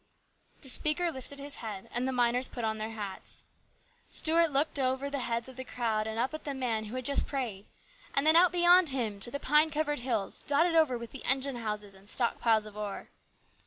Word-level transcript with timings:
* 0.33 0.61
The 0.63 0.67
speaker 0.67 1.11
lifted 1.11 1.39
his 1.39 1.57
head 1.57 1.87
and 1.93 2.07
the 2.07 2.11
miners 2.11 2.47
put 2.47 2.63
on 2.63 2.79
their 2.79 2.89
hats. 2.89 3.43
Stuart 4.09 4.49
looked 4.51 4.79
out 4.79 4.91
over 4.93 5.11
the 5.11 5.19
heads 5.19 5.47
of 5.47 5.57
the 5.57 5.63
crowd 5.63 6.07
and 6.07 6.17
up 6.17 6.33
at 6.33 6.43
the 6.43 6.55
man 6.55 6.85
who 6.85 6.95
had 6.95 7.05
just 7.05 7.27
prayed, 7.27 7.67
and 8.15 8.25
then 8.25 8.35
out 8.35 8.51
beyond 8.51 8.89
him 8.89 9.19
to 9.19 9.29
the 9.29 9.39
pine 9.39 9.69
covered 9.69 9.99
hills 9.99 10.41
dotted 10.41 10.73
over 10.73 10.97
with 10.97 11.11
the 11.11 11.23
engine 11.23 11.57
houses 11.57 11.93
and 11.93 12.09
stock 12.09 12.39
piles 12.39 12.65
of 12.65 12.75
ore. 12.75 13.09